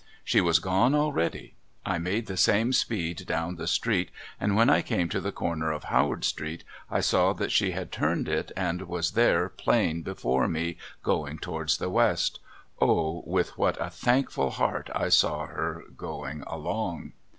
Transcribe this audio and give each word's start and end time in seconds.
She 0.23 0.41
was 0.41 0.57
gone 0.57 0.95
already. 0.95 1.53
I 1.85 1.99
made 1.99 2.25
the 2.25 2.35
same 2.35 2.73
speed 2.73 3.23
down 3.27 3.57
the 3.57 3.67
street 3.67 4.09
and 4.39 4.55
when 4.55 4.67
I 4.67 4.81
came 4.81 5.09
to 5.09 5.21
the 5.21 5.31
corner 5.31 5.71
of 5.71 5.83
Howard 5.83 6.25
street 6.25 6.63
I 6.89 7.01
saw 7.01 7.33
that 7.33 7.51
she 7.51 7.69
had 7.73 7.91
turned 7.91 8.27
it 8.27 8.51
and 8.57 8.87
was 8.87 9.11
there 9.11 9.47
plain 9.47 10.01
before 10.01 10.47
me 10.47 10.77
going 11.03 11.37
towards 11.37 11.77
the 11.77 11.91
west. 11.91 12.39
O 12.79 13.21
with 13.27 13.59
what 13.59 13.79
a 13.79 13.91
thankful 13.91 14.49
heart 14.49 14.89
I 14.95 15.09
saw 15.09 15.45
her 15.45 15.83
going 15.95 16.41
along 16.47 17.13